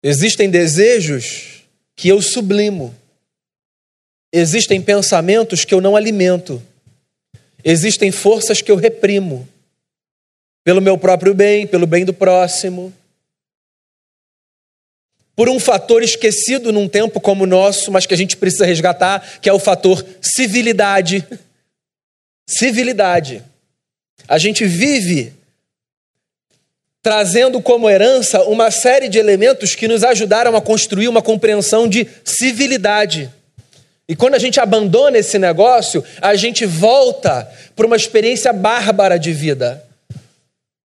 [0.00, 1.64] Existem desejos
[1.96, 2.94] que eu sublimo.
[4.32, 6.62] Existem pensamentos que eu não alimento.
[7.64, 9.48] Existem forças que eu reprimo.
[10.62, 12.94] Pelo meu próprio bem, pelo bem do próximo.
[15.34, 19.40] Por um fator esquecido num tempo como o nosso, mas que a gente precisa resgatar,
[19.40, 21.26] que é o fator civilidade.
[22.46, 23.42] Civilidade.
[24.28, 25.32] A gente vive
[27.02, 32.06] trazendo como herança uma série de elementos que nos ajudaram a construir uma compreensão de
[32.24, 33.28] civilidade.
[34.08, 39.32] E quando a gente abandona esse negócio, a gente volta para uma experiência bárbara de
[39.32, 39.84] vida.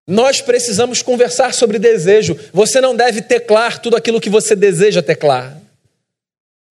[0.07, 2.37] Nós precisamos conversar sobre desejo.
[2.51, 5.57] Você não deve teclar tudo aquilo que você deseja teclar.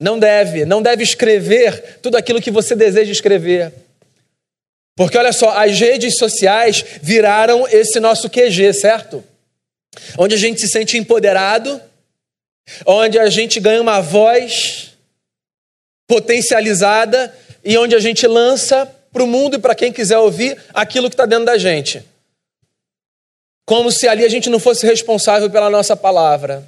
[0.01, 3.73] Não deve, não deve escrever tudo aquilo que você deseja escrever.
[4.97, 9.23] Porque olha só, as redes sociais viraram esse nosso QG, certo?
[10.19, 11.81] Onde a gente se sente empoderado,
[12.85, 14.93] onde a gente ganha uma voz
[16.07, 21.09] potencializada e onde a gente lança para o mundo e para quem quiser ouvir aquilo
[21.09, 22.05] que está dentro da gente.
[23.65, 26.65] Como se ali a gente não fosse responsável pela nossa palavra.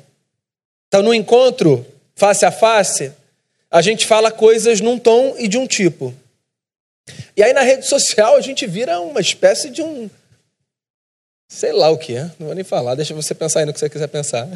[0.89, 3.13] Então, no encontro face a face,
[3.71, 6.15] a gente fala coisas num tom e de um tipo.
[7.37, 10.11] E aí na rede social a gente vira uma espécie de um
[11.49, 13.81] Sei lá o que é, não vou nem falar, deixa você pensar aí no que
[13.81, 14.47] você quiser pensar.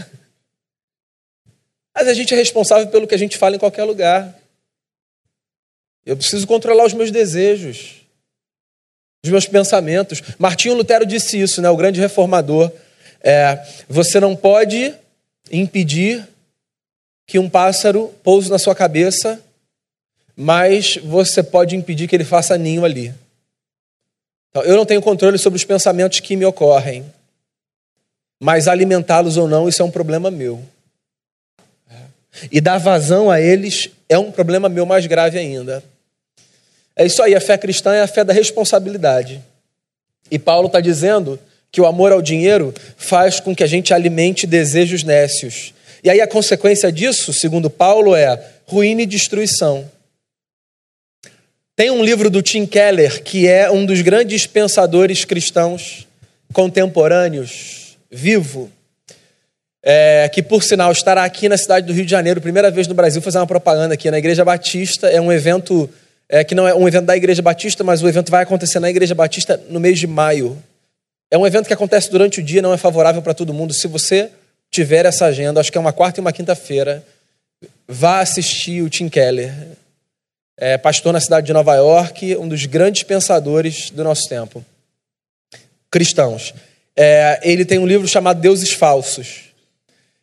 [1.95, 4.39] Mas a gente é responsável pelo que a gente fala em qualquer lugar.
[6.05, 8.03] Eu preciso controlar os meus desejos,
[9.25, 10.21] os meus pensamentos.
[10.39, 12.71] Martinho Lutero disse isso, né, o grande reformador.
[13.23, 14.95] É, você não pode
[15.51, 16.27] impedir
[17.27, 19.43] que um pássaro pouse na sua cabeça,
[20.37, 23.15] mas você pode impedir que ele faça ninho ali.
[24.53, 27.11] Então, eu não tenho controle sobre os pensamentos que me ocorrem,
[28.39, 30.63] mas alimentá-los ou não, isso é um problema meu.
[32.51, 35.83] E dar vazão a eles é um problema meu mais grave ainda.
[36.95, 39.43] É isso aí, a fé cristã é a fé da responsabilidade.
[40.31, 44.47] E Paulo está dizendo que o amor ao dinheiro faz com que a gente alimente
[44.47, 45.73] desejos nécios.
[46.05, 49.91] E aí a consequência disso, segundo Paulo, é ruína e destruição.
[51.75, 56.07] Tem um livro do Tim Keller, que é um dos grandes pensadores cristãos
[56.53, 58.71] contemporâneos, vivo,
[59.83, 62.95] é, que por sinal estará aqui na cidade do Rio de Janeiro, primeira vez no
[62.95, 65.09] Brasil, fazer uma propaganda aqui na Igreja Batista.
[65.09, 65.89] É um evento
[66.29, 68.91] é, que não é um evento da Igreja Batista, mas o evento vai acontecer na
[68.91, 70.63] Igreja Batista no mês de maio.
[71.31, 73.73] É um evento que acontece durante o dia, não é favorável para todo mundo.
[73.73, 74.29] Se você
[74.71, 77.03] tiver essa agenda, acho que é uma quarta e uma quinta-feira,
[77.89, 79.55] vá assistir o Tim Keller
[80.63, 84.65] é, pastor na cidade de Nova York, um dos grandes pensadores do nosso tempo.
[85.91, 86.55] Cristãos.
[86.95, 89.51] É, ele tem um livro chamado Deuses Falsos.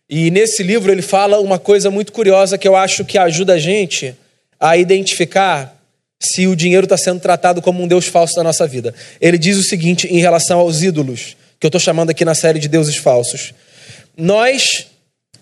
[0.09, 3.59] E nesse livro ele fala uma coisa muito curiosa que eu acho que ajuda a
[3.59, 4.15] gente
[4.57, 5.77] a identificar
[6.21, 8.95] se o dinheiro está sendo tratado como um Deus falso da nossa vida.
[9.19, 12.59] Ele diz o seguinte em relação aos ídolos, que eu estou chamando aqui na série
[12.59, 13.53] de deuses falsos.
[14.15, 14.87] Nós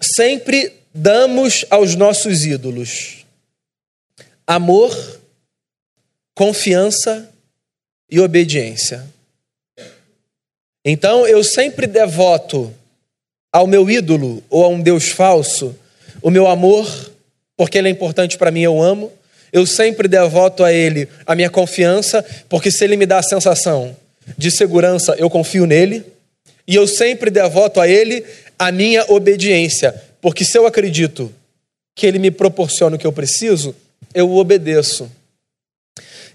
[0.01, 3.16] sempre damos aos nossos ídolos
[4.47, 5.19] amor,
[6.33, 7.29] confiança
[8.09, 9.05] e obediência.
[10.85, 12.73] Então eu sempre devoto
[13.51, 15.75] ao meu ídolo ou a um Deus falso
[16.21, 16.87] o meu amor,
[17.55, 19.11] porque ele é importante para mim, eu amo.
[19.51, 23.95] Eu sempre devoto a ele a minha confiança, porque se ele me dá a sensação
[24.37, 26.03] de segurança, eu confio nele.
[26.67, 28.25] E eu sempre devoto a ele
[28.59, 31.33] a minha obediência, porque se eu acredito
[31.95, 33.75] que ele me proporciona o que eu preciso,
[34.13, 35.11] eu o obedeço.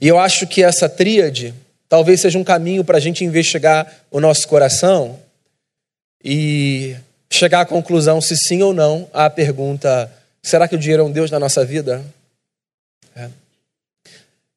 [0.01, 1.55] E eu acho que essa tríade
[1.89, 5.19] talvez seja um caminho para a gente investigar o nosso coração
[6.25, 6.97] e
[7.31, 10.11] chegar à conclusão se sim ou não à pergunta:
[10.43, 12.05] será que o dinheiro é um Deus na nossa vida?
[13.15, 13.29] É.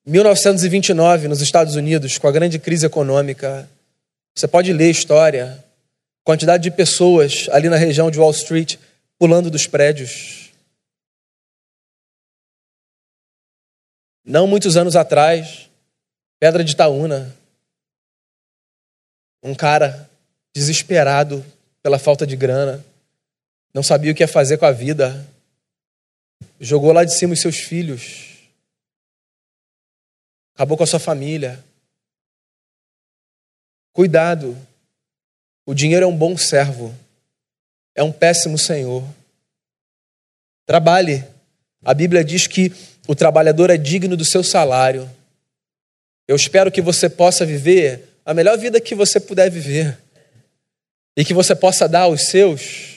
[0.05, 3.67] 1929, nos Estados Unidos, com a grande crise econômica,
[4.35, 5.63] você pode ler a história,
[6.23, 8.77] quantidade de pessoas ali na região de Wall Street
[9.17, 10.44] pulando dos prédios.
[14.25, 15.69] Não muitos anos atrás,
[16.39, 17.35] Pedra de Itaúna.
[19.43, 20.09] Um cara
[20.51, 21.45] desesperado
[21.83, 22.83] pela falta de grana,
[23.71, 25.23] não sabia o que ia fazer com a vida,
[26.59, 28.39] jogou lá de cima os seus filhos,
[30.55, 31.63] acabou com a sua família.
[33.93, 34.57] Cuidado,
[35.65, 36.95] o dinheiro é um bom servo,
[37.93, 39.03] é um péssimo senhor.
[40.65, 41.23] Trabalhe.
[41.83, 42.71] A Bíblia diz que
[43.07, 45.09] o trabalhador é digno do seu salário.
[46.27, 49.97] Eu espero que você possa viver a melhor vida que você puder viver.
[51.15, 52.95] E que você possa dar aos seus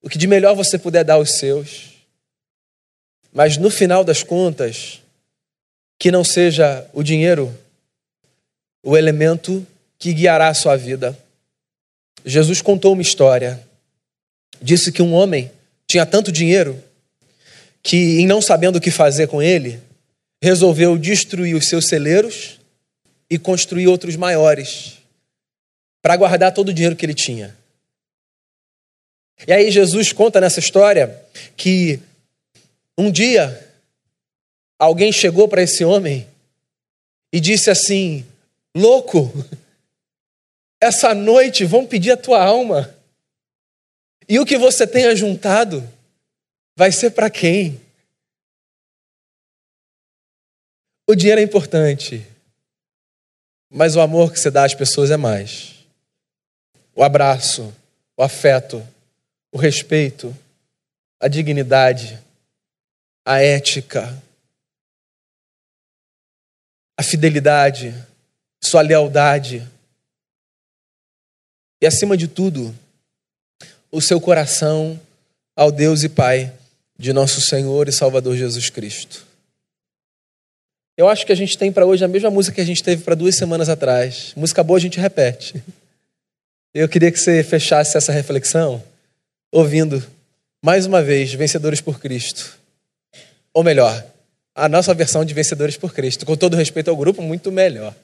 [0.00, 1.88] o que de melhor você puder dar aos seus.
[3.32, 5.00] Mas no final das contas,
[5.98, 7.52] que não seja o dinheiro
[8.82, 9.66] o elemento
[9.98, 11.18] que guiará a sua vida.
[12.24, 13.60] Jesus contou uma história.
[14.62, 15.50] Disse que um homem
[15.86, 16.82] tinha tanto dinheiro
[17.82, 19.80] que, em não sabendo o que fazer com ele,
[20.42, 22.60] resolveu destruir os seus celeiros
[23.30, 24.98] e construir outros maiores
[26.00, 27.56] para guardar todo o dinheiro que ele tinha.
[29.46, 31.22] E aí Jesus conta nessa história
[31.56, 32.00] que
[32.96, 33.66] um dia
[34.78, 36.26] alguém chegou para esse homem
[37.32, 38.26] e disse assim:
[38.74, 39.32] Louco,
[40.80, 42.94] essa noite vão pedir a tua alma.
[44.28, 45.88] E o que você tenha juntado
[46.78, 47.84] vai ser para quem?
[51.08, 52.24] O dinheiro é importante.
[53.68, 55.84] Mas o amor que você dá às pessoas é mais.
[56.94, 57.74] O abraço,
[58.16, 58.86] o afeto,
[59.50, 60.32] o respeito,
[61.18, 62.22] a dignidade,
[63.26, 64.22] a ética,
[66.96, 67.92] a fidelidade,
[68.62, 69.68] sua lealdade.
[71.82, 72.72] E acima de tudo,
[73.90, 75.00] o seu coração
[75.56, 76.56] ao Deus e Pai
[76.98, 79.26] de nosso Senhor e Salvador Jesus Cristo.
[80.96, 83.04] Eu acho que a gente tem para hoje a mesma música que a gente teve
[83.04, 84.32] para duas semanas atrás.
[84.34, 85.62] Música boa a gente repete.
[86.74, 88.82] Eu queria que você fechasse essa reflexão
[89.52, 90.04] ouvindo
[90.60, 92.58] mais uma vez Vencedores por Cristo.
[93.54, 94.04] Ou melhor,
[94.54, 96.26] a nossa versão de Vencedores por Cristo.
[96.26, 97.94] Com todo respeito ao grupo, muito melhor.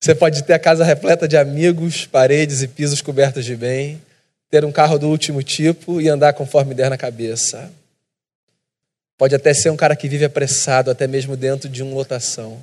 [0.00, 4.00] Você pode ter a casa repleta de amigos, paredes e pisos cobertos de bem,
[4.50, 7.70] ter um carro do último tipo e andar conforme der na cabeça.
[9.16, 12.60] Pode até ser um cara que vive apressado, até mesmo dentro de uma lotação.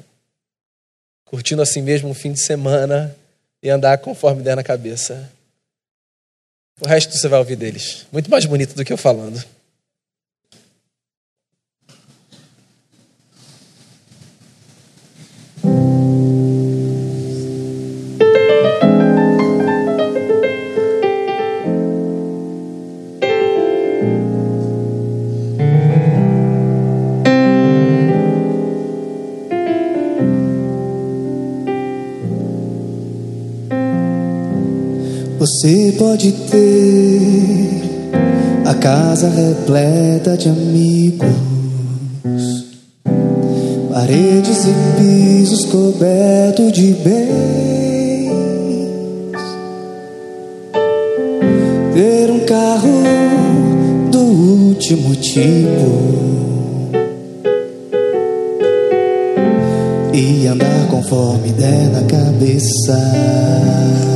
[1.25, 3.15] Curtindo assim mesmo um fim de semana
[3.61, 5.31] e andar conforme der na cabeça.
[6.79, 8.05] O resto você vai ouvir deles.
[8.11, 9.43] Muito mais bonito do que eu falando.
[35.45, 37.69] Você pode ter
[38.65, 41.29] a casa repleta de amigos,
[43.93, 47.11] paredes e pisos cobertos de bens,
[51.93, 53.03] ter um carro
[54.09, 56.15] do último tipo
[60.11, 64.14] e andar conforme der na cabeça.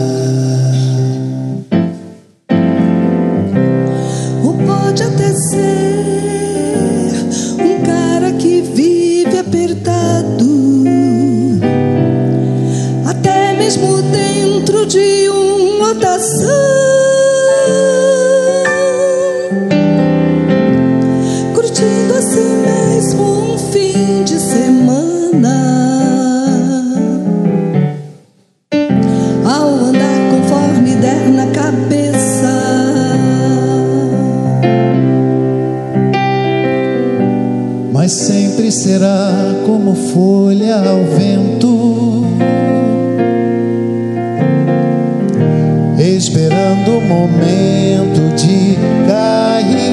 [46.89, 48.77] Esperando o momento de
[49.07, 49.89] cair.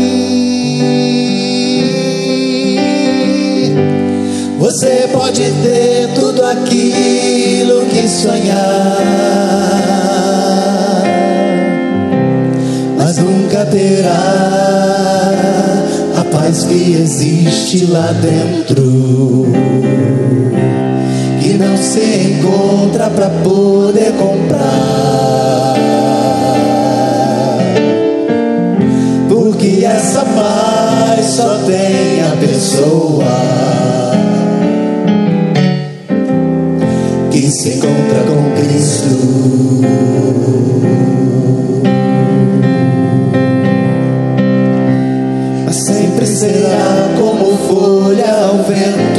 [4.58, 8.96] Você pode ter tudo aquilo que sonhar,
[12.96, 15.32] mas nunca terá
[16.16, 19.46] a paz que existe lá dentro.
[21.40, 25.35] Que não se encontra para poder comprar.
[31.46, 33.24] Só tem a pessoa
[37.30, 39.06] que se encontra com Cristo.
[45.70, 49.15] Sempre será como folha ao vento,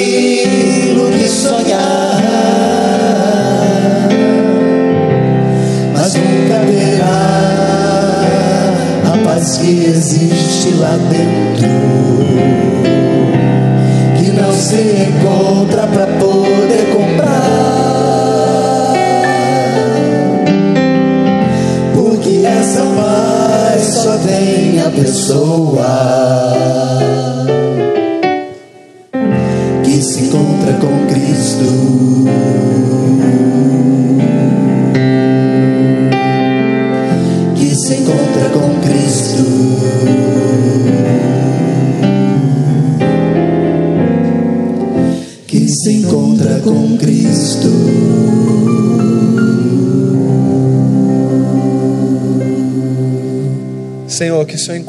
[0.00, 2.22] aquilo que sonhar,
[5.92, 7.20] mas nunca terá
[9.12, 12.09] a paz que existe lá dentro,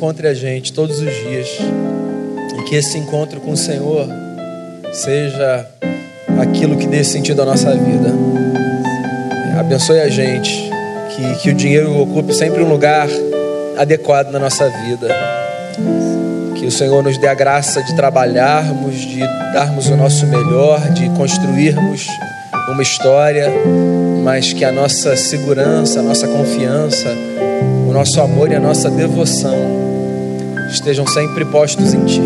[0.02, 1.48] encontre a gente todos os dias
[2.58, 4.08] e que esse encontro com o Senhor
[4.92, 5.68] seja
[6.42, 8.12] aquilo que dê sentido à nossa vida.
[9.60, 10.72] Abençoe a gente,
[11.16, 13.08] que, que o dinheiro ocupe sempre um lugar
[13.78, 15.08] adequado na nossa vida.
[16.56, 19.20] Que o Senhor nos dê a graça de trabalharmos, de
[19.54, 22.08] darmos o nosso melhor, de construirmos
[22.70, 23.52] uma história,
[24.24, 27.08] mas que a nossa segurança, a nossa confiança,
[27.88, 29.71] o nosso amor e a nossa devoção
[30.72, 32.22] estejam sempre postos em Ti.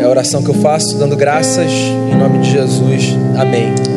[0.00, 3.16] É a oração que eu faço, dando graças em nome de Jesus.
[3.38, 3.89] Amém.